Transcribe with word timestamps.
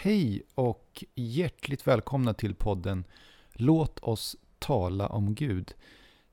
Hej 0.00 0.42
och 0.54 1.04
hjärtligt 1.14 1.86
välkomna 1.86 2.34
till 2.34 2.54
podden 2.54 3.04
Låt 3.52 3.98
oss 3.98 4.36
tala 4.58 5.06
om 5.06 5.34
Gud. 5.34 5.74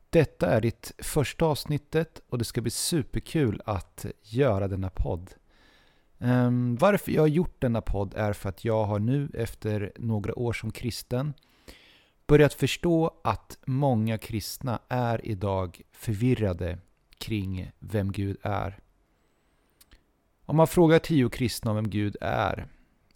Detta 0.10 0.50
är 0.50 0.62
ditt 0.62 0.92
första 0.98 1.46
avsnittet 1.46 2.22
och 2.30 2.38
det 2.38 2.46
ska 2.46 2.62
bli 2.62 2.72
superkul 2.72 3.62
att 3.66 4.06
göra 4.22 4.68
denna 4.68 4.90
podd. 4.90 5.34
Ehm, 6.20 6.76
varför 6.76 7.12
jag 7.12 7.22
har 7.22 7.28
gjort 7.28 7.62
denna 7.62 7.82
podd 7.82 8.14
är 8.14 8.34
för 8.34 8.50
att 8.50 8.66
jag 8.66 8.86
har 8.86 9.00
nu 9.00 9.30
efter 9.34 9.92
några 9.96 10.40
år 10.40 10.54
som 10.54 10.72
kristen 10.72 11.34
börjat 12.28 12.54
förstå 12.54 13.12
att 13.24 13.58
många 13.66 14.18
kristna 14.18 14.80
är 14.90 15.26
idag 15.26 15.82
förvirrade 15.92 16.78
kring 17.18 17.72
vem 17.80 18.12
Gud 18.12 18.38
är. 18.42 18.80
Om 20.46 20.56
man 20.56 20.68
frågar 20.68 21.00
tio 21.00 21.30
kristna 21.30 21.72
om 21.72 21.76
vem 21.76 21.90
Gud 21.90 22.18
är 22.22 22.68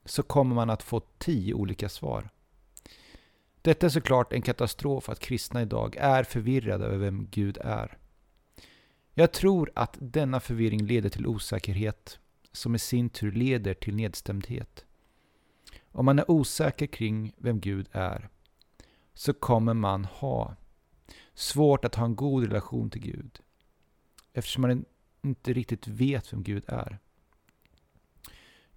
så 0.09 0.23
kommer 0.23 0.55
man 0.55 0.69
att 0.69 0.83
få 0.83 1.01
tio 1.17 1.53
olika 1.53 1.89
svar. 1.89 2.29
Detta 3.61 3.85
är 3.85 3.89
såklart 3.89 4.33
en 4.33 4.41
katastrof 4.41 5.09
att 5.09 5.19
kristna 5.19 5.61
idag 5.61 5.95
är 5.99 6.23
förvirrade 6.23 6.85
över 6.85 6.97
vem 6.97 7.27
Gud 7.31 7.57
är. 7.57 7.97
Jag 9.13 9.31
tror 9.31 9.71
att 9.75 9.97
denna 9.99 10.39
förvirring 10.39 10.85
leder 10.85 11.09
till 11.09 11.27
osäkerhet, 11.27 12.19
som 12.51 12.75
i 12.75 12.79
sin 12.79 13.09
tur 13.09 13.31
leder 13.31 13.73
till 13.73 13.95
nedstämdhet. 13.95 14.85
Om 15.91 16.05
man 16.05 16.19
är 16.19 16.31
osäker 16.31 16.87
kring 16.87 17.33
vem 17.37 17.59
Gud 17.59 17.87
är, 17.91 18.29
så 19.13 19.33
kommer 19.33 19.73
man 19.73 20.05
ha 20.05 20.55
svårt 21.33 21.85
att 21.85 21.95
ha 21.95 22.05
en 22.05 22.15
god 22.15 22.43
relation 22.43 22.89
till 22.89 23.01
Gud, 23.01 23.39
eftersom 24.33 24.61
man 24.61 24.85
inte 25.21 25.53
riktigt 25.53 25.87
vet 25.87 26.33
vem 26.33 26.43
Gud 26.43 26.63
är. 26.67 26.99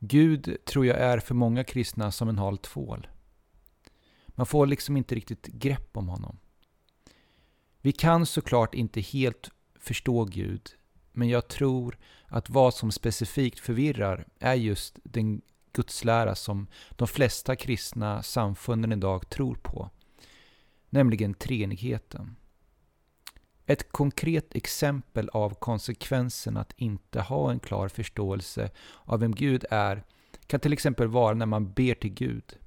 Gud 0.05 0.57
tror 0.65 0.87
jag 0.87 0.99
är 0.99 1.19
för 1.19 1.35
många 1.35 1.65
kristna 1.65 2.13
som 2.13 2.29
en 2.29 2.39
hal 2.39 2.59
tvål. 2.59 3.07
Man 4.27 4.47
får 4.47 4.67
liksom 4.67 4.97
inte 4.97 5.15
riktigt 5.15 5.47
grepp 5.47 5.97
om 5.97 6.09
honom. 6.09 6.39
Vi 7.81 7.93
kan 7.93 8.27
såklart 8.27 8.75
inte 8.75 9.01
helt 9.01 9.51
förstå 9.79 10.25
Gud, 10.25 10.71
men 11.13 11.29
jag 11.29 11.49
tror 11.49 11.99
att 12.27 12.51
vad 12.51 12.75
som 12.75 12.93
specifikt 12.93 13.61
förvirrar 13.61 14.27
är 14.39 14.55
just 14.55 14.99
den 15.03 15.43
gudslära 15.73 16.35
som 16.35 16.67
de 16.91 17.09
flesta 17.09 17.57
kristna 17.57 18.23
samfunden 18.23 18.93
idag 18.93 19.29
tror 19.29 19.55
på, 19.55 19.91
nämligen 20.91 21.35
treenigheten. 21.35 22.37
Ett 23.67 23.93
konkret 23.93 24.55
exempel 24.55 25.29
av 25.29 25.55
konsekvensen 25.55 26.57
att 26.57 26.73
inte 26.77 27.21
ha 27.21 27.51
en 27.51 27.61
klar 27.61 27.89
förståelse 27.89 28.71
av 29.05 29.21
vem 29.21 29.35
Gud 29.35 29.65
är 29.71 30.05
kan 30.47 30.61
till 30.61 30.73
exempel 30.73 31.09
vara 31.09 31.35
när 31.35 31.47
man 31.47 31.73
ber 31.73 31.95
till 31.95 32.15
Gud. 32.15 32.59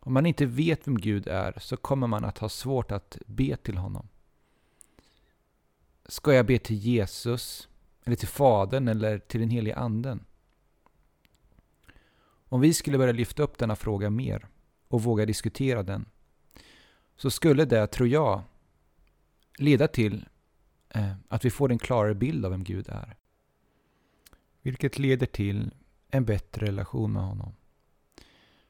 Om 0.00 0.12
man 0.12 0.26
inte 0.26 0.46
vet 0.46 0.88
vem 0.88 0.98
Gud 0.98 1.26
är 1.26 1.54
så 1.60 1.76
kommer 1.76 2.06
man 2.06 2.24
att 2.24 2.38
ha 2.38 2.48
svårt 2.48 2.92
att 2.92 3.18
be 3.26 3.56
till 3.56 3.76
honom. 3.76 4.08
Ska 6.06 6.34
jag 6.34 6.46
be 6.46 6.58
till 6.58 6.76
Jesus, 6.76 7.68
eller 8.04 8.16
till 8.16 8.28
Fadern 8.28 8.88
eller 8.88 9.18
till 9.18 9.40
den 9.40 9.50
helige 9.50 9.76
Anden? 9.76 10.24
Om 12.48 12.60
vi 12.60 12.74
skulle 12.74 12.98
börja 12.98 13.12
lyfta 13.12 13.42
upp 13.42 13.58
denna 13.58 13.76
fråga 13.76 14.10
mer 14.10 14.48
och 14.88 15.02
våga 15.02 15.26
diskutera 15.26 15.82
den 15.82 16.06
så 17.16 17.30
skulle 17.30 17.64
det, 17.64 17.86
tror 17.86 18.08
jag, 18.08 18.42
leda 19.58 19.88
till 19.88 20.28
eh, 20.88 21.12
att 21.28 21.44
vi 21.44 21.50
får 21.50 21.72
en 21.72 21.78
klarare 21.78 22.14
bild 22.14 22.44
av 22.44 22.50
vem 22.50 22.64
Gud 22.64 22.88
är. 22.88 23.16
Vilket 24.62 24.98
leder 24.98 25.26
till 25.26 25.70
en 26.10 26.24
bättre 26.24 26.66
relation 26.66 27.12
med 27.12 27.22
honom. 27.22 27.52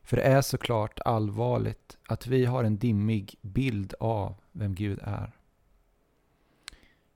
För 0.03 0.17
det 0.17 0.23
är 0.23 0.43
såklart 0.43 1.01
allvarligt 1.05 1.99
att 2.09 2.27
vi 2.27 2.45
har 2.45 2.65
en 2.65 2.79
dimmig 2.79 3.35
bild 3.41 3.95
av 4.01 4.35
vem 4.53 4.75
Gud 4.75 4.99
är. 5.03 5.39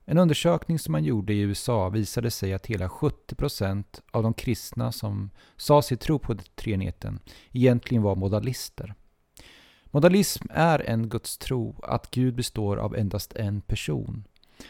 En 0.05 0.17
undersökning 0.17 0.79
som 0.79 0.91
man 0.91 1.03
gjorde 1.03 1.33
i 1.33 1.39
USA 1.39 1.89
visade 1.89 2.31
sig 2.31 2.53
att 2.53 2.65
hela 2.65 2.87
70% 2.87 4.01
av 4.11 4.23
de 4.23 4.33
kristna 4.33 4.91
som 4.91 5.29
sa 5.57 5.81
sig 5.81 5.97
tro 5.97 6.19
på 6.19 6.35
treenigheten 6.35 7.19
egentligen 7.51 8.03
var 8.03 8.15
modalister. 8.15 8.95
Modalism 9.95 10.47
är 10.49 10.89
en 10.89 11.09
gudstro 11.09 11.75
att 11.83 12.11
Gud 12.11 12.35
består 12.35 12.77
av 12.77 12.95
endast 12.95 13.33
en 13.33 13.61
person, 13.61 14.23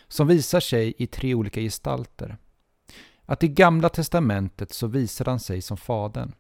som 0.08 0.28
visar 0.28 0.60
sig 0.60 0.94
i 0.98 1.08
tre 1.08 1.36
olika 1.36 1.62
gestalter. 1.62 2.38
Att 3.26 3.44
i 3.44 3.48
Gamla 3.48 3.90
Testamentet 3.90 4.74
så 4.74 4.88
visar 4.88 5.26
han 5.26 5.40
sig 5.40 5.62
som 5.62 5.78
Fadern. 5.78 6.34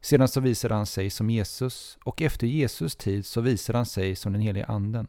Sedan 0.00 0.28
så 0.28 0.40
visar 0.40 0.70
han 0.70 0.86
sig 0.86 1.10
som 1.10 1.30
Jesus 1.30 1.98
och 2.04 2.22
efter 2.22 2.46
Jesus 2.46 2.96
tid 2.96 3.26
så 3.26 3.40
visar 3.40 3.74
han 3.74 3.86
sig 3.86 4.16
som 4.16 4.32
den 4.32 4.42
helige 4.42 4.66
Anden. 4.66 5.08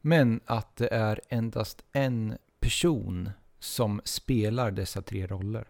Men 0.00 0.40
att 0.46 0.76
det 0.76 0.88
är 0.88 1.20
endast 1.28 1.84
en 1.92 2.38
person 2.60 3.30
som 3.58 4.00
spelar 4.04 4.70
dessa 4.70 5.02
tre 5.02 5.26
roller. 5.26 5.68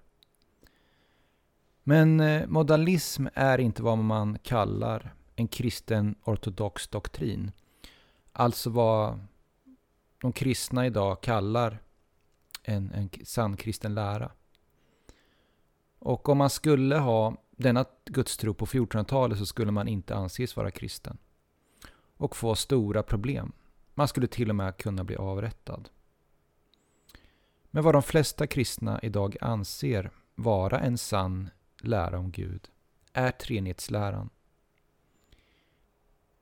Men 1.82 2.20
eh, 2.20 2.46
modalism 2.46 3.26
är 3.34 3.58
inte 3.58 3.82
vad 3.82 3.98
man 3.98 4.38
kallar 4.38 5.15
en 5.36 5.48
kristen 5.48 6.14
ortodox 6.24 6.88
doktrin. 6.88 7.52
Alltså 8.32 8.70
vad 8.70 9.20
de 10.20 10.32
kristna 10.32 10.86
idag 10.86 11.20
kallar 11.22 11.78
en, 12.62 12.92
en 12.92 13.10
sann 13.24 13.56
kristen 13.56 13.94
lära. 13.94 14.32
Och 15.98 16.28
om 16.28 16.38
man 16.38 16.50
skulle 16.50 16.96
ha 16.96 17.36
denna 17.50 17.84
gudstro 18.04 18.54
på 18.54 18.66
1400-talet 18.66 19.38
så 19.38 19.46
skulle 19.46 19.72
man 19.72 19.88
inte 19.88 20.14
anses 20.14 20.56
vara 20.56 20.70
kristen. 20.70 21.18
Och 22.16 22.36
få 22.36 22.54
stora 22.54 23.02
problem. 23.02 23.52
Man 23.94 24.08
skulle 24.08 24.26
till 24.26 24.50
och 24.50 24.56
med 24.56 24.76
kunna 24.76 25.04
bli 25.04 25.16
avrättad. 25.16 25.88
Men 27.70 27.84
vad 27.84 27.94
de 27.94 28.02
flesta 28.02 28.46
kristna 28.46 29.00
idag 29.02 29.36
anser 29.40 30.10
vara 30.34 30.80
en 30.80 30.98
sann 30.98 31.50
lära 31.80 32.18
om 32.18 32.30
Gud 32.30 32.68
är 33.12 33.30
treenighetsläran. 33.30 34.30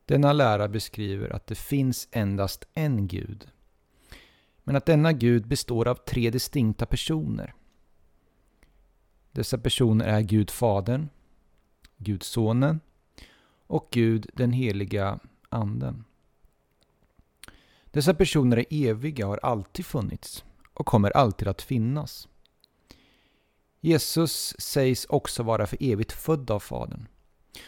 Denna 0.06 0.32
lära 0.32 0.68
beskriver 0.68 1.30
att 1.30 1.46
det 1.46 1.54
finns 1.54 2.08
endast 2.10 2.64
en 2.74 3.08
Gud. 3.08 3.48
Men 4.64 4.76
att 4.76 4.86
denna 4.86 5.12
Gud 5.12 5.46
består 5.46 5.88
av 5.88 5.94
tre 5.94 6.30
distinkta 6.30 6.86
personer. 6.86 7.54
Dessa 9.32 9.58
personer 9.58 10.04
är 10.04 10.20
Gud 10.20 10.50
Fadern, 10.50 11.08
Gud 11.96 12.22
Sonen 12.22 12.80
och 13.66 13.88
Gud 13.90 14.26
den 14.34 14.52
heliga 14.52 15.18
Anden. 15.48 16.04
Dessa 17.84 18.14
personer 18.14 18.56
är 18.56 18.66
eviga 18.70 19.26
och 19.26 19.30
har 19.30 19.40
alltid 19.42 19.86
funnits 19.86 20.44
och 20.74 20.86
kommer 20.86 21.10
alltid 21.10 21.48
att 21.48 21.62
finnas. 21.62 22.28
Jesus 23.80 24.54
sägs 24.58 25.04
också 25.04 25.42
vara 25.42 25.66
för 25.66 25.78
evigt 25.80 26.12
född 26.12 26.50
av 26.50 26.60
Fadern. 26.60 27.06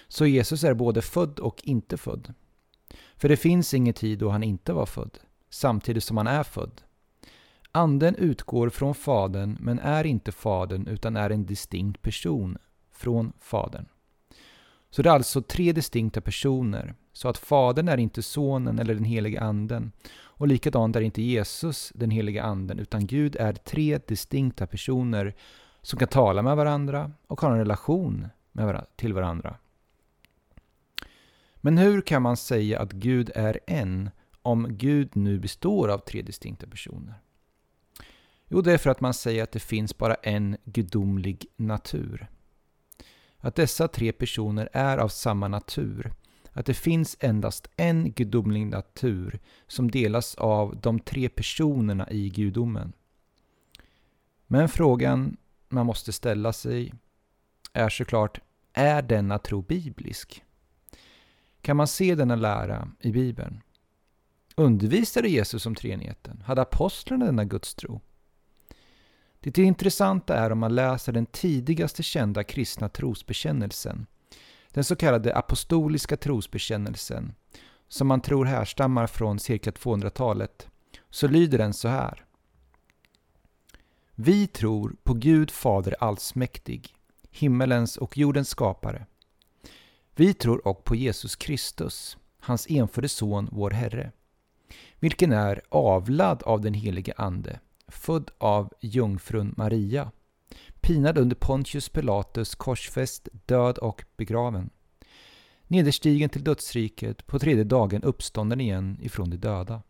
Så 0.08 0.26
Jesus 0.26 0.64
är 0.64 0.74
både 0.74 1.02
född 1.02 1.38
och 1.38 1.60
inte 1.64 1.96
född. 1.96 2.34
För 3.16 3.28
det 3.28 3.36
finns 3.36 3.74
ingen 3.74 3.94
tid 3.94 4.18
då 4.18 4.30
han 4.30 4.42
inte 4.42 4.72
var 4.72 4.86
född, 4.86 5.18
samtidigt 5.50 6.04
som 6.04 6.16
han 6.16 6.26
är 6.26 6.42
född. 6.42 6.82
Anden 7.72 8.14
utgår 8.14 8.70
från 8.70 8.94
Fadern 8.94 9.56
men 9.60 9.78
är 9.78 10.06
inte 10.06 10.32
Fadern 10.32 10.86
utan 10.86 11.16
är 11.16 11.30
en 11.30 11.46
distinkt 11.46 12.02
person 12.02 12.58
från 12.92 13.32
Fadern. 13.40 13.86
Så 14.90 15.02
det 15.02 15.10
är 15.10 15.14
alltså 15.14 15.42
tre 15.42 15.72
distinkta 15.72 16.20
personer, 16.20 16.94
så 17.12 17.28
att 17.28 17.38
Fadern 17.38 17.88
är 17.88 17.96
inte 17.96 18.22
Sonen 18.22 18.78
eller 18.78 18.94
den 18.94 19.04
helige 19.04 19.40
Anden. 19.40 19.92
Och 20.38 20.48
likadant 20.48 20.96
är 20.96 21.00
inte 21.00 21.22
Jesus 21.22 21.92
den 21.94 22.10
helige 22.10 22.42
Anden, 22.42 22.78
utan 22.78 23.06
Gud 23.06 23.36
är 23.36 23.52
tre 23.52 23.98
distinkta 24.06 24.66
personer 24.66 25.34
som 25.82 25.98
kan 25.98 26.08
tala 26.08 26.42
med 26.42 26.56
varandra 26.56 27.12
och 27.26 27.40
ha 27.40 27.52
en 27.52 27.58
relation 27.58 28.28
med 28.52 28.86
till 28.96 29.14
varandra. 29.14 29.56
Men 31.66 31.78
hur 31.78 32.00
kan 32.00 32.22
man 32.22 32.36
säga 32.36 32.80
att 32.80 32.92
Gud 32.92 33.30
är 33.34 33.60
en 33.66 34.10
om 34.42 34.66
Gud 34.70 35.16
nu 35.16 35.38
består 35.38 35.88
av 35.88 35.98
tre 35.98 36.22
distinkta 36.22 36.66
personer? 36.66 37.14
Jo, 38.48 38.60
det 38.60 38.72
är 38.72 38.78
för 38.78 38.90
att 38.90 39.00
man 39.00 39.14
säger 39.14 39.42
att 39.42 39.52
det 39.52 39.60
finns 39.60 39.98
bara 39.98 40.14
en 40.14 40.56
gudomlig 40.64 41.46
natur. 41.56 42.28
Att 43.38 43.54
dessa 43.54 43.88
tre 43.88 44.12
personer 44.12 44.68
är 44.72 44.98
av 44.98 45.08
samma 45.08 45.48
natur. 45.48 46.12
Att 46.52 46.66
det 46.66 46.74
finns 46.74 47.16
endast 47.20 47.68
en 47.76 48.12
gudomlig 48.12 48.66
natur 48.66 49.40
som 49.66 49.90
delas 49.90 50.34
av 50.34 50.80
de 50.80 51.00
tre 51.00 51.28
personerna 51.28 52.10
i 52.10 52.30
gudomen. 52.30 52.92
Men 54.46 54.68
frågan 54.68 55.36
man 55.68 55.86
måste 55.86 56.12
ställa 56.12 56.52
sig 56.52 56.94
är 57.72 57.88
såklart, 57.88 58.40
är 58.72 59.02
denna 59.02 59.38
tro 59.38 59.62
biblisk? 59.62 60.42
Kan 61.66 61.76
man 61.76 61.86
se 61.86 62.14
denna 62.14 62.36
lära 62.36 62.88
i 63.00 63.12
Bibeln? 63.12 63.60
Undervisade 64.54 65.28
Jesus 65.28 65.66
om 65.66 65.74
treenigheten? 65.74 66.42
Hade 66.46 66.62
apostlarna 66.62 67.24
denna 67.24 67.44
gudstro? 67.44 68.00
Det 69.40 69.58
intressanta 69.58 70.36
är 70.36 70.52
om 70.52 70.58
man 70.58 70.74
läser 70.74 71.12
den 71.12 71.26
tidigaste 71.26 72.02
kända 72.02 72.44
kristna 72.44 72.88
trosbekännelsen, 72.88 74.06
den 74.70 74.84
så 74.84 74.96
kallade 74.96 75.36
apostoliska 75.36 76.16
trosbekännelsen, 76.16 77.34
som 77.88 78.08
man 78.08 78.20
tror 78.20 78.44
härstammar 78.44 79.06
från 79.06 79.38
cirka 79.38 79.70
200-talet, 79.70 80.68
så 81.10 81.28
lyder 81.28 81.58
den 81.58 81.74
så 81.74 81.88
här. 81.88 82.24
Vi 84.14 84.46
tror 84.46 84.96
på 85.02 85.14
Gud 85.14 85.50
Fader 85.50 85.96
allsmäktig, 86.00 86.94
himmelens 87.30 87.96
och 87.96 88.18
jordens 88.18 88.48
skapare. 88.48 89.06
Vi 90.18 90.34
tror 90.34 90.68
och 90.68 90.84
på 90.84 90.94
Jesus 90.94 91.36
Kristus, 91.36 92.16
hans 92.40 92.66
enfödde 92.70 93.08
Son, 93.08 93.48
vår 93.52 93.70
Herre, 93.70 94.12
vilken 95.00 95.32
är 95.32 95.62
avlad 95.68 96.42
av 96.42 96.60
den 96.60 96.74
helige 96.74 97.14
Ande, 97.16 97.60
född 97.88 98.30
av 98.38 98.72
jungfrun 98.80 99.54
Maria, 99.56 100.12
pinad 100.80 101.18
under 101.18 101.36
Pontius 101.36 101.88
Pilatus, 101.88 102.54
korsfäst, 102.54 103.28
död 103.46 103.78
och 103.78 104.04
begraven. 104.16 104.70
Nederstigen 105.66 106.30
till 106.30 106.44
dödsriket, 106.44 107.26
på 107.26 107.38
tredje 107.38 107.64
dagen 107.64 108.02
uppstånden 108.02 108.60
igen 108.60 108.98
ifrån 109.02 109.30
de 109.30 109.36
döda. 109.36 109.82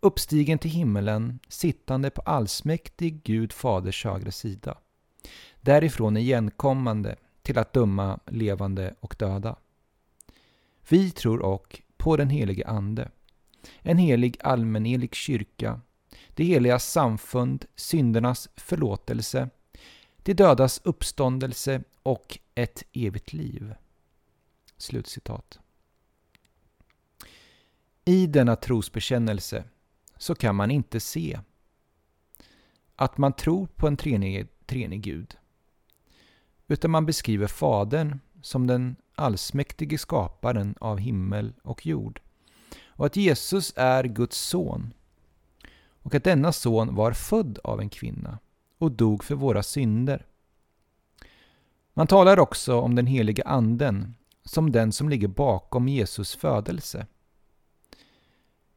Uppstigen 0.00 0.58
till 0.58 0.70
himmelen, 0.70 1.38
sittande 1.48 2.10
på 2.10 2.22
allsmäktig 2.22 3.22
Gud 3.22 3.52
Faders 3.52 4.04
högra 4.04 4.30
sida. 4.30 4.78
Därifrån 5.60 6.16
igenkommande 6.16 7.16
till 7.46 7.58
att 7.58 7.72
döma 7.72 8.20
levande 8.26 8.94
och 9.00 9.16
döda. 9.18 9.56
Vi 10.88 11.10
tror 11.10 11.40
och 11.40 11.82
på 11.96 12.16
den 12.16 12.30
helige 12.30 12.66
Ande, 12.66 13.10
en 13.78 13.98
helig 13.98 14.36
allmänelig 14.40 15.14
kyrka, 15.14 15.80
det 16.34 16.44
heliga 16.44 16.78
samfund, 16.78 17.64
syndernas 17.76 18.48
förlåtelse, 18.56 19.50
de 20.16 20.34
dödas 20.34 20.80
uppståndelse 20.84 21.82
och 22.02 22.38
ett 22.54 22.82
evigt 22.92 23.32
liv. 23.32 23.74
Slutcitat. 24.76 25.58
I 28.04 28.26
denna 28.26 28.56
trosbekännelse 28.56 29.64
så 30.16 30.34
kan 30.34 30.56
man 30.56 30.70
inte 30.70 31.00
se 31.00 31.40
att 32.96 33.18
man 33.18 33.32
tror 33.32 33.66
på 33.66 33.86
en 33.86 33.96
treenig 33.96 35.02
Gud. 35.02 35.36
Utan 36.68 36.90
man 36.90 37.06
beskriver 37.06 37.46
Fadern 37.46 38.20
som 38.42 38.66
den 38.66 38.96
allsmäktige 39.14 39.98
skaparen 39.98 40.74
av 40.80 40.98
himmel 40.98 41.52
och 41.62 41.86
jord. 41.86 42.20
Och 42.86 43.06
att 43.06 43.16
Jesus 43.16 43.72
är 43.76 44.04
Guds 44.04 44.38
son. 44.38 44.94
Och 46.02 46.14
att 46.14 46.24
denna 46.24 46.52
son 46.52 46.94
var 46.94 47.12
född 47.12 47.58
av 47.64 47.80
en 47.80 47.88
kvinna 47.88 48.38
och 48.78 48.92
dog 48.92 49.24
för 49.24 49.34
våra 49.34 49.62
synder. 49.62 50.26
Man 51.94 52.06
talar 52.06 52.38
också 52.38 52.80
om 52.80 52.94
den 52.94 53.06
heliga 53.06 53.44
anden 53.44 54.14
som 54.44 54.72
den 54.72 54.92
som 54.92 55.08
ligger 55.08 55.28
bakom 55.28 55.88
Jesus 55.88 56.34
födelse. 56.34 57.06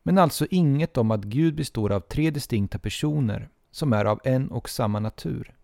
Men 0.03 0.17
alltså 0.17 0.47
inget 0.51 0.97
om 0.97 1.11
att 1.11 1.23
Gud 1.23 1.55
består 1.55 1.91
av 1.91 1.99
tre 1.99 2.31
distinkta 2.31 2.79
personer 2.79 3.49
som 3.71 3.93
är 3.93 4.05
av 4.05 4.19
en 4.23 4.51
och 4.51 4.69
samma 4.69 4.99
natur. 4.99 5.55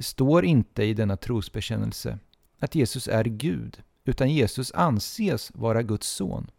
Det 0.00 0.04
står 0.04 0.44
inte 0.44 0.84
i 0.84 0.94
denna 0.94 1.16
trosbekännelse 1.16 2.18
att 2.58 2.74
Jesus 2.74 3.08
är 3.08 3.24
Gud, 3.24 3.82
utan 4.04 4.30
Jesus 4.30 4.72
anses 4.72 5.50
vara 5.54 5.82
Guds 5.82 6.08
son. 6.08 6.50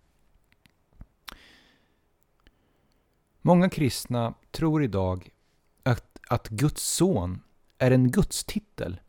Många 3.41 3.69
kristna 3.69 4.33
tror 4.51 4.83
idag 4.83 5.29
att, 5.83 6.19
att 6.27 6.47
Guds 6.47 6.83
son 6.83 7.41
är 7.77 7.91
en 7.91 8.11
gudstitel. 8.11 8.99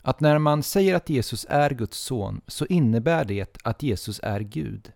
Att 0.00 0.20
när 0.20 0.38
man 0.38 0.62
säger 0.62 0.94
att 0.94 1.08
Jesus 1.08 1.46
är 1.48 1.70
Guds 1.70 1.98
son 1.98 2.40
så 2.46 2.66
innebär 2.66 3.24
det 3.24 3.58
att 3.64 3.82
Jesus 3.82 4.20
är 4.22 4.40
Gud. 4.40 4.92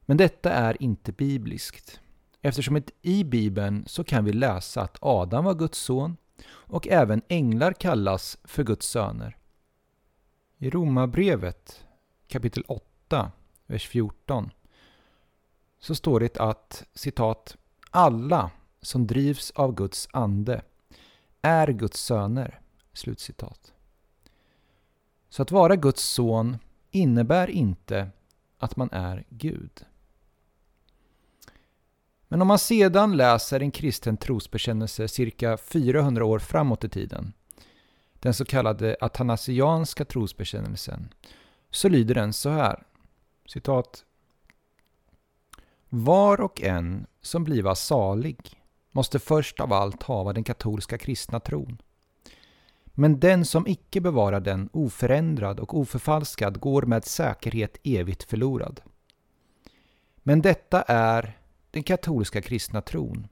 Men 0.00 0.16
detta 0.16 0.52
är 0.52 0.82
inte 0.82 1.12
bibliskt. 1.12 2.00
Eftersom 2.42 2.82
i 3.02 3.24
Bibeln 3.24 3.84
så 3.86 4.04
kan 4.04 4.24
vi 4.24 4.32
läsa 4.32 4.82
att 4.82 4.98
Adam 5.00 5.44
var 5.44 5.54
Guds 5.54 5.78
son 5.78 6.16
och 6.48 6.88
även 6.88 7.22
änglar 7.28 7.72
kallas 7.72 8.38
för 8.44 8.64
Guds 8.64 8.86
söner. 8.86 9.36
I 10.58 10.70
Romarbrevet 10.70 11.84
kapitel 12.28 12.64
8, 12.68 13.32
vers 13.66 13.88
14 13.88 14.50
så 15.80 15.94
står 15.94 16.20
det 16.20 16.36
att 16.36 16.84
citat 16.94 17.56
alla 17.90 18.50
som 18.80 19.06
drivs 19.06 19.50
av 19.50 19.74
Guds 19.74 20.08
ande 20.12 20.62
är 21.42 21.68
Guds 21.68 22.00
söner. 22.00 22.60
Slutcitat. 22.92 23.72
Så 25.28 25.42
att 25.42 25.50
vara 25.50 25.76
Guds 25.76 26.02
son 26.02 26.58
innebär 26.90 27.50
inte 27.50 28.10
att 28.58 28.76
man 28.76 28.88
är 28.92 29.24
Gud. 29.28 29.84
Men 32.28 32.42
om 32.42 32.48
man 32.48 32.58
sedan 32.58 33.16
läser 33.16 33.60
en 33.60 33.70
kristen 33.70 34.16
trosbekännelse 34.16 35.08
cirka 35.08 35.56
400 35.56 36.24
år 36.24 36.38
framåt 36.38 36.84
i 36.84 36.88
tiden, 36.88 37.32
den 38.20 38.34
så 38.34 38.44
kallade 38.44 38.96
atanasianska 39.00 40.04
trosbekännelsen, 40.04 41.14
så 41.70 41.88
lyder 41.88 42.14
den 42.14 42.32
så 42.32 42.50
här. 42.50 42.82
Citat. 43.46 44.04
Var 45.88 46.40
och 46.40 46.62
en 46.62 47.06
som 47.22 47.44
bliva 47.44 47.74
salig 47.74 48.62
måste 48.92 49.18
först 49.18 49.60
av 49.60 49.72
allt 49.72 50.02
hava 50.02 50.32
den 50.32 50.44
katolska 50.44 50.98
kristna 50.98 51.40
tron. 51.40 51.82
Men 52.84 53.20
den 53.20 53.44
som 53.44 53.66
icke 53.66 54.00
bevarar 54.00 54.40
den 54.40 54.68
oförändrad 54.72 55.60
och 55.60 55.78
oförfalskad 55.78 56.60
går 56.60 56.82
med 56.82 57.04
säkerhet 57.04 57.78
evigt 57.84 58.22
förlorad. 58.22 58.80
Men 60.22 60.42
detta 60.42 60.82
är 60.82 61.38
den 61.70 61.82
katolska 61.82 62.42
kristna 62.42 62.80
tron. 62.80 63.28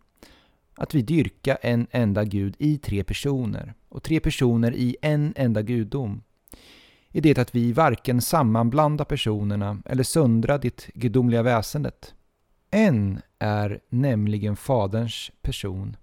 Att 0.74 0.94
vi 0.94 1.02
dyrkar 1.02 1.58
en 1.62 1.86
enda 1.90 2.24
gud 2.24 2.56
i 2.58 2.78
tre 2.78 3.04
personer 3.04 3.74
och 3.88 4.02
tre 4.02 4.20
personer 4.20 4.74
i 4.74 4.96
en 5.02 5.32
enda 5.36 5.62
gudom. 5.62 6.22
I 7.10 7.20
det 7.20 7.38
att 7.38 7.54
vi 7.54 7.72
varken 7.72 8.20
sammanblandar 8.20 9.04
personerna 9.04 9.82
eller 9.84 10.02
söndrar 10.02 10.58
det 10.58 10.88
gudomliga 10.94 11.42
väsendet. 11.42 12.14
En 12.70 13.20
är 13.38 13.80
nämligen 13.88 14.56
Faderns 14.56 15.30
person, 15.42 15.96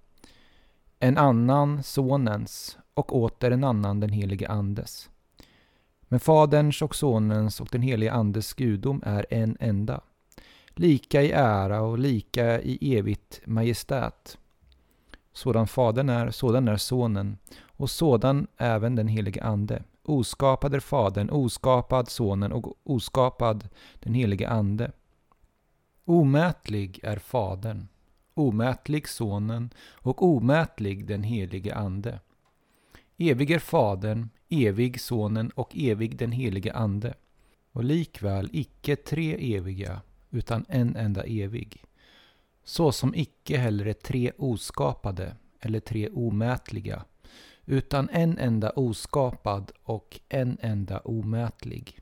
en 1.00 1.18
annan 1.18 1.84
Sonens 1.84 2.78
och 2.94 3.16
åter 3.16 3.52
en 3.52 3.64
annan 3.64 4.00
den 4.00 4.10
helige 4.10 4.48
Andes. 4.48 5.10
Men 6.02 6.20
Faderns 6.20 6.82
och 6.82 6.96
Sonens 6.96 7.62
och 7.62 7.68
den 7.72 7.82
helige 7.82 8.12
Andes 8.12 8.54
gudom 8.54 9.04
är 9.06 9.26
en 9.30 9.58
enda 9.60 10.02
lika 10.76 11.22
i 11.22 11.32
ära 11.32 11.82
och 11.82 12.00
lika 12.00 12.62
i 12.62 12.96
evigt 12.98 13.42
majestät. 13.46 14.38
Sådan 15.34 15.68
Fadern 15.68 16.10
är, 16.10 16.32
sådan 16.32 16.68
är 16.68 16.78
Sonen, 16.78 17.38
och 17.78 17.90
sådan 17.90 18.48
även 18.58 18.96
den 18.96 19.08
helige 19.08 19.44
Ande. 19.44 19.84
Oskapad 20.04 20.76
är 20.76 20.80
Fadern, 20.80 21.30
oskapad 21.30 22.10
Sonen 22.10 22.52
och 22.52 22.78
oskapad 22.84 23.70
den 24.00 24.14
helige 24.14 24.50
Ande. 24.50 24.92
Omätlig 26.06 27.00
är 27.04 27.18
Fadern, 27.18 27.88
omätlig 28.34 29.08
Sonen 29.08 29.70
och 29.92 30.24
omätlig 30.24 31.08
den 31.08 31.24
helige 31.24 31.76
Ande. 31.76 32.20
Evig 33.18 33.52
är 33.52 33.60
Fadern, 33.60 34.30
evig 34.50 35.02
Sonen 35.02 35.50
och 35.50 35.72
evig 35.76 36.18
den 36.18 36.32
helige 36.32 36.74
Ande. 36.74 37.14
Och 37.72 37.84
likväl 37.84 38.50
icke 38.54 38.96
tre 38.96 39.56
eviga, 39.56 40.02
utan 40.34 40.66
en 40.70 40.96
enda 40.96 41.24
evig. 41.24 41.84
Så 42.64 42.92
som 42.92 43.16
icke 43.16 43.58
heller 43.58 43.86
är 43.86 43.94
tre 43.94 44.32
oskapade 44.38 45.36
eller 45.60 45.80
tre 45.80 46.10
omätliga, 46.10 47.06
utan 47.66 48.10
en 48.10 48.38
enda 48.38 48.70
oskapad 48.70 49.72
och 49.84 50.20
en 50.30 50.58
enda 50.62 51.00
omätlig. 51.00 52.00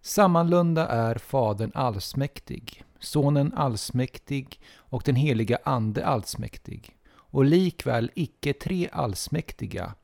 Sammanlunda 0.00 0.88
är 0.88 1.14
Fadern 1.14 1.70
allsmäktig, 1.74 2.84
Sonen 2.98 3.52
allsmäktig 3.52 4.60
och 4.74 5.02
den 5.04 5.16
heliga 5.16 5.58
Ande 5.64 6.06
allsmäktig, 6.06 6.96
och 7.12 7.44
likväl 7.44 8.10
icke 8.14 8.52
tre 8.52 8.88
allsmäktiga, 8.92 9.94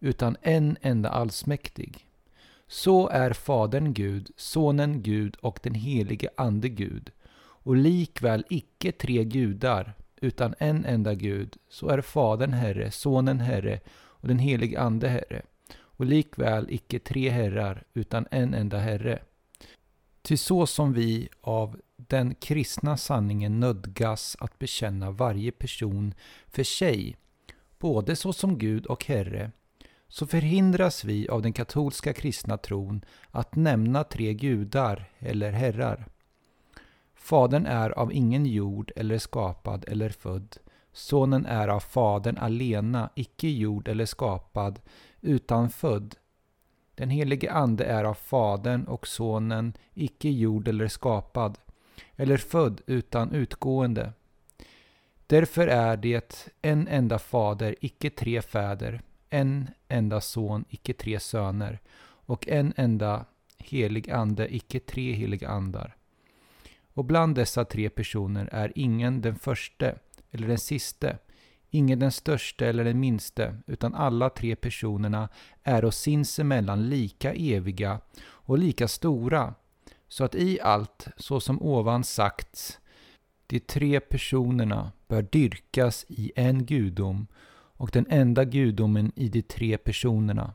utan 0.00 0.36
en 0.42 0.76
enda 0.80 1.08
allsmäktig. 1.08 2.06
Så 2.72 3.08
är 3.08 3.32
Fadern 3.32 3.94
Gud, 3.94 4.30
Sonen 4.36 5.02
Gud 5.02 5.36
och 5.40 5.60
den 5.62 5.74
helige 5.74 6.28
Ande 6.36 6.68
Gud, 6.68 7.10
och 7.38 7.76
likväl 7.76 8.44
icke 8.48 8.92
tre 8.92 9.24
gudar, 9.24 9.94
utan 10.20 10.54
en 10.58 10.84
enda 10.84 11.14
Gud, 11.14 11.56
så 11.68 11.88
är 11.88 12.00
Fadern 12.00 12.52
Herre, 12.52 12.90
Sonen 12.90 13.40
Herre 13.40 13.80
och 13.90 14.28
den 14.28 14.38
helige 14.38 14.80
Ande 14.80 15.08
Herre, 15.08 15.42
och 15.78 16.04
likväl 16.04 16.66
icke 16.70 16.98
tre 16.98 17.30
herrar, 17.30 17.84
utan 17.94 18.26
en 18.30 18.54
enda 18.54 18.78
Herre. 18.78 19.22
Ty 20.22 20.36
så 20.36 20.66
som 20.66 20.92
vi 20.92 21.28
av 21.40 21.80
den 21.96 22.34
kristna 22.34 22.96
sanningen 22.96 23.60
nödgas 23.60 24.36
att 24.40 24.58
bekänna 24.58 25.10
varje 25.10 25.52
person 25.52 26.14
för 26.48 26.64
sig, 26.64 27.16
både 27.78 28.16
såsom 28.16 28.58
Gud 28.58 28.86
och 28.86 29.04
Herre, 29.04 29.50
så 30.10 30.26
förhindras 30.26 31.04
vi 31.04 31.28
av 31.28 31.42
den 31.42 31.52
katolska 31.52 32.12
kristna 32.12 32.56
tron 32.56 33.04
att 33.30 33.56
nämna 33.56 34.04
tre 34.04 34.34
gudar 34.34 35.10
eller 35.18 35.52
herrar. 35.52 36.06
Fadern 37.14 37.66
är 37.66 37.90
av 37.90 38.12
ingen 38.12 38.46
jord 38.46 38.92
eller 38.96 39.18
skapad 39.18 39.84
eller 39.88 40.08
född. 40.08 40.56
Sonen 40.92 41.46
är 41.46 41.68
av 41.68 41.80
Fadern 41.80 42.38
alena, 42.38 43.10
icke 43.14 43.48
jord 43.48 43.88
eller 43.88 44.06
skapad, 44.06 44.80
utan 45.20 45.70
född. 45.70 46.14
Den 46.94 47.10
helige 47.10 47.52
Ande 47.52 47.84
är 47.84 48.04
av 48.04 48.14
Fadern 48.14 48.84
och 48.84 49.06
Sonen, 49.06 49.72
icke 49.94 50.28
jord 50.28 50.68
eller 50.68 50.88
skapad, 50.88 51.58
eller 52.16 52.36
född 52.36 52.80
utan 52.86 53.32
utgående. 53.32 54.12
Därför 55.26 55.66
är 55.66 55.96
det 55.96 56.48
en 56.62 56.88
enda 56.88 57.18
fader, 57.18 57.74
icke 57.80 58.10
tre 58.10 58.42
fäder, 58.42 59.02
en 59.28 59.70
enda 59.90 60.20
son, 60.20 60.64
icke 60.68 60.92
tre 60.92 61.20
söner, 61.20 61.80
och 62.26 62.48
en 62.48 62.72
enda 62.76 63.24
helig 63.58 64.10
ande, 64.10 64.54
icke 64.54 64.80
tre 64.80 65.12
heliga 65.12 65.48
andar. 65.48 65.96
Och 66.94 67.04
bland 67.04 67.34
dessa 67.34 67.64
tre 67.64 67.90
personer 67.90 68.48
är 68.52 68.72
ingen 68.74 69.20
den 69.20 69.36
förste 69.36 69.98
eller 70.30 70.48
den 70.48 70.58
siste, 70.58 71.18
ingen 71.70 71.98
den 71.98 72.12
störste 72.12 72.66
eller 72.66 72.84
den 72.84 73.00
minste, 73.00 73.56
utan 73.66 73.94
alla 73.94 74.30
tre 74.30 74.56
personerna 74.56 75.28
är 75.62 75.84
och 75.84 75.94
sinsemellan 75.94 76.88
lika 76.88 77.34
eviga 77.34 78.00
och 78.22 78.58
lika 78.58 78.88
stora, 78.88 79.54
så 80.08 80.24
att 80.24 80.34
i 80.34 80.60
allt, 80.60 81.08
så 81.16 81.40
som 81.40 81.62
ovan 81.62 82.04
sagts, 82.04 82.78
de 83.46 83.60
tre 83.60 84.00
personerna 84.00 84.92
bör 85.08 85.22
dyrkas 85.22 86.06
i 86.08 86.32
en 86.36 86.66
gudom 86.66 87.26
och 87.80 87.90
den 87.92 88.06
enda 88.08 88.44
gudomen 88.44 89.12
i 89.16 89.28
de 89.28 89.42
tre 89.42 89.78
personerna. 89.78 90.54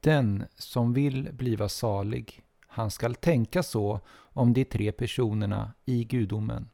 Den 0.00 0.44
som 0.56 0.92
vill 0.92 1.32
bliva 1.32 1.68
salig, 1.68 2.42
han 2.66 2.90
skall 2.90 3.14
tänka 3.14 3.62
så 3.62 4.00
om 4.10 4.52
de 4.52 4.64
tre 4.64 4.92
personerna 4.92 5.72
i 5.84 6.04
gudomen. 6.04 6.68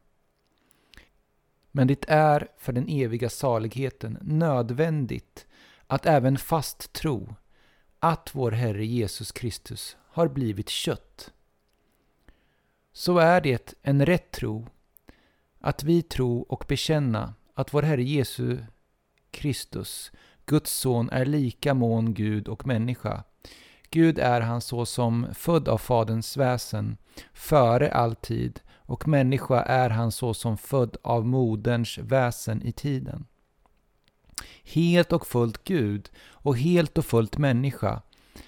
Men 1.71 1.87
det 1.87 2.05
är 2.07 2.47
för 2.57 2.73
den 2.73 2.87
eviga 2.89 3.29
saligheten 3.29 4.17
nödvändigt 4.21 5.47
att 5.87 6.05
även 6.05 6.37
fast 6.37 6.93
tro 6.93 7.35
att 7.99 8.29
vår 8.35 8.51
Herre 8.51 8.85
Jesus 8.85 9.31
Kristus 9.31 9.97
har 10.07 10.27
blivit 10.27 10.69
kött. 10.69 11.33
Så 12.93 13.17
är 13.17 13.41
det 13.41 13.73
en 13.81 14.05
rätt 14.05 14.31
tro 14.31 14.67
att 15.59 15.83
vi 15.83 16.01
tro 16.01 16.41
och 16.41 16.65
bekänna 16.67 17.33
att 17.53 17.73
vår 17.73 17.81
Herre 17.81 18.03
Jesus 18.03 18.59
Kristus, 19.31 20.11
Guds 20.45 20.71
son, 20.71 21.09
är 21.09 21.25
lika 21.25 21.73
mån 21.73 22.13
Gud 22.13 22.47
och 22.47 22.67
människa. 22.67 23.23
Gud 23.89 24.19
är 24.19 24.41
han 24.41 24.61
såsom 24.61 25.27
född 25.33 25.67
av 25.67 25.77
Faderns 25.77 26.37
väsen, 26.37 26.97
före 27.33 27.91
all 27.93 28.15
tid, 28.15 28.59
och 28.73 29.07
människa 29.07 29.61
är 29.61 29.89
han 29.89 30.11
såsom 30.11 30.57
född 30.57 30.97
av 31.01 31.25
moderns 31.25 31.97
väsen 31.97 32.61
i 32.63 32.71
tiden. 32.71 33.25
Helt 34.63 35.11
och 35.11 35.27
fullt 35.27 35.63
Gud 35.63 36.09
och 36.29 36.57
helt 36.57 36.97
och 36.97 37.05
fullt 37.05 37.37
människa, 37.37 38.01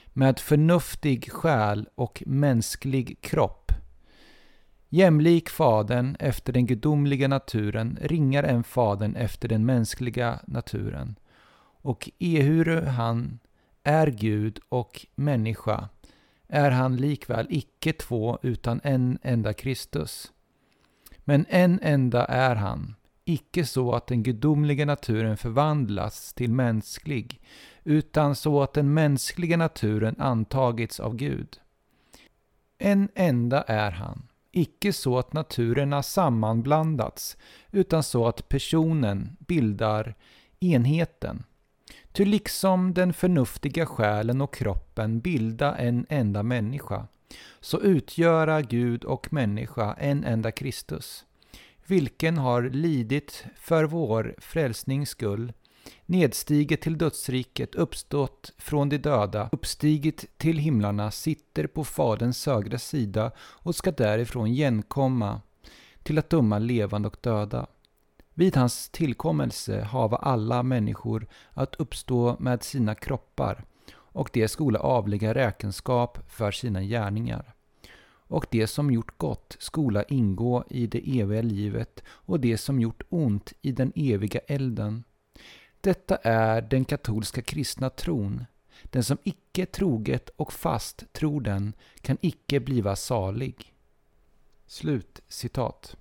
med 0.08 0.40
förnuftig 0.40 1.32
själ 1.32 1.88
och 1.96 2.24
mänsklig 2.26 3.22
kropp. 3.22 3.63
Jämlik 4.96 5.50
Fadern 5.50 6.16
efter 6.20 6.54
den 6.54 6.66
gudomliga 6.66 7.28
naturen, 7.28 7.98
ringar 8.02 8.44
än 8.44 8.64
Fadern 8.64 9.16
efter 9.16 9.48
den 9.48 9.66
mänskliga 9.66 10.40
naturen. 10.48 11.16
Och 11.82 12.10
ehuru 12.20 12.86
han 12.86 13.40
är 13.84 14.08
Gud 14.08 14.60
och 14.70 15.06
människa, 15.16 15.90
är 16.48 16.72
han 16.72 16.96
likväl 16.98 17.48
icke 17.50 17.94
två 17.94 18.40
utan 18.42 18.82
en 18.84 19.20
enda 19.22 19.54
Kristus. 19.54 20.32
Men 21.18 21.46
en 21.50 21.80
enda 21.82 22.26
är 22.26 22.56
han, 22.56 22.96
icke 23.26 23.66
så 23.66 23.94
att 23.94 24.08
den 24.08 24.24
gudomliga 24.24 24.86
naturen 24.86 25.38
förvandlas 25.38 26.34
till 26.34 26.52
mänsklig, 26.52 27.42
utan 27.84 28.36
så 28.36 28.64
att 28.64 28.74
den 28.74 28.94
mänskliga 28.94 29.58
naturen 29.58 30.16
antagits 30.20 31.00
av 31.00 31.16
Gud. 31.16 31.60
En 32.78 33.10
enda 33.16 33.62
är 33.62 33.92
han, 33.92 34.28
icke 34.54 34.94
så 34.94 35.18
att 35.18 35.34
naturerna 35.34 36.04
sammanblandats, 36.04 37.38
utan 37.72 38.04
så 38.04 38.28
att 38.28 38.50
personen 38.50 39.38
bildar 39.40 40.16
enheten. 40.60 41.44
Ty 42.12 42.26
liksom 42.26 42.94
den 42.94 43.14
förnuftiga 43.14 43.86
själen 43.86 44.42
och 44.42 44.54
kroppen 44.54 45.20
bilda 45.20 45.76
en 45.78 46.06
enda 46.10 46.44
människa, 46.44 47.08
så 47.60 47.82
utgöra 47.82 48.62
Gud 48.62 49.04
och 49.04 49.34
människa 49.34 49.94
en 49.94 50.24
enda 50.24 50.52
Kristus, 50.52 51.26
vilken 51.86 52.38
har 52.38 52.62
lidit 52.62 53.46
för 53.56 53.84
vår 53.84 54.36
frälsnings 54.38 55.10
skull, 55.10 55.54
nedstigit 56.06 56.82
till 56.82 56.98
dödsriket, 56.98 57.76
uppstått 57.76 58.54
från 58.58 58.90
de 58.90 58.98
döda, 58.98 59.50
uppstigit 59.52 60.38
till 60.38 60.58
himlarna, 60.58 61.12
sitter 61.12 61.68
på 61.68 61.84
Faderns 61.84 62.46
högra 62.46 62.78
sida 62.78 63.32
och 63.38 63.76
ska 63.76 63.92
därifrån 63.92 64.50
genkomma 64.50 65.42
till 66.04 66.18
att 66.18 66.30
döma 66.30 66.60
levande 66.60 67.08
och 67.08 67.18
döda. 67.22 67.68
Vid 68.34 68.56
hans 68.56 68.90
tillkommelse 68.90 69.82
hava 69.82 70.18
alla 70.18 70.64
människor 70.64 71.28
att 71.54 71.76
uppstå 71.76 72.36
med 72.40 72.64
sina 72.64 72.96
kroppar, 72.96 73.64
och 73.96 74.30
det 74.34 74.48
skola 74.48 74.80
avlägga 74.80 75.34
räkenskap 75.34 76.18
för 76.32 76.52
sina 76.52 76.82
gärningar. 76.82 77.54
Och 78.28 78.46
det 78.52 78.68
som 78.68 78.92
gjort 78.92 79.18
gott 79.18 79.56
skola 79.60 80.04
ingå 80.04 80.64
i 80.70 80.88
det 80.88 81.20
eviga 81.20 81.42
livet, 81.42 82.04
och 82.08 82.40
det 82.40 82.58
som 82.58 82.80
gjort 82.80 83.04
ont 83.10 83.54
i 83.62 83.72
den 83.72 83.92
eviga 83.96 84.40
elden. 84.40 85.04
Detta 85.84 86.16
är 86.16 86.62
den 86.62 86.86
katolska 86.86 87.42
kristna 87.42 87.90
tron. 87.90 88.46
Den 88.84 89.04
som 89.04 89.18
icke 89.24 89.66
troget 89.66 90.30
och 90.30 90.54
fast 90.54 91.14
tror 91.14 91.42
den 91.42 91.74
kan 92.02 92.18
icke 92.22 92.60
bliva 92.60 92.96
salig. 92.96 93.74
Slut 94.68 95.22
citat. 95.28 95.96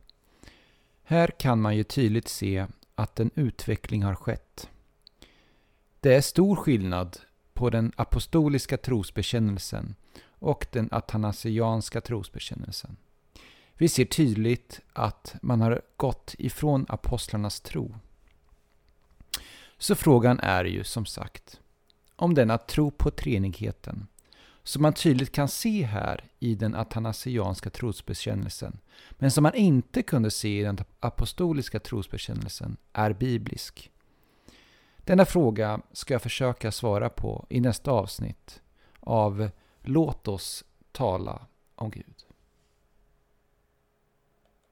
Här 1.02 1.26
kan 1.28 1.60
man 1.60 1.76
ju 1.76 1.84
tydligt 1.84 2.28
se 2.28 2.66
att 2.94 3.20
en 3.20 3.30
utveckling 3.34 4.02
har 4.02 4.14
skett. 4.14 4.70
Det 6.00 6.14
är 6.14 6.20
stor 6.20 6.56
skillnad 6.56 7.18
på 7.52 7.70
den 7.70 7.92
apostoliska 7.96 8.76
trosbekännelsen 8.76 9.94
och 10.24 10.66
den 10.72 10.88
atanasianska 10.92 12.00
trosbekännelsen. 12.00 12.96
Vi 13.74 13.88
ser 13.88 14.04
tydligt 14.04 14.80
att 14.92 15.34
man 15.42 15.60
har 15.60 15.82
gått 15.96 16.34
ifrån 16.38 16.86
apostlarnas 16.88 17.60
tro. 17.60 17.94
Så 19.82 19.94
frågan 19.94 20.40
är 20.40 20.64
ju 20.64 20.84
som 20.84 21.06
sagt 21.06 21.60
om 22.16 22.34
denna 22.34 22.58
tro 22.58 22.90
på 22.90 23.10
treenigheten 23.10 24.06
som 24.62 24.82
man 24.82 24.92
tydligt 24.92 25.32
kan 25.32 25.48
se 25.48 25.84
här 25.84 26.24
i 26.38 26.54
den 26.54 26.74
atanasianska 26.74 27.70
trosbekännelsen, 27.70 28.78
men 29.10 29.30
som 29.30 29.42
man 29.42 29.54
inte 29.54 30.02
kunde 30.02 30.30
se 30.30 30.60
i 30.60 30.62
den 30.62 30.78
apostoliska 31.00 31.80
trosbekännelsen, 31.80 32.76
är 32.92 33.12
biblisk. 33.12 33.90
Denna 34.96 35.24
fråga 35.24 35.80
ska 35.92 36.14
jag 36.14 36.22
försöka 36.22 36.72
svara 36.72 37.08
på 37.08 37.46
i 37.48 37.60
nästa 37.60 37.90
avsnitt 37.90 38.60
av 39.00 39.50
Låt 39.82 40.28
oss 40.28 40.64
tala 40.92 41.46
om 41.74 41.90
Gud. 41.90 42.31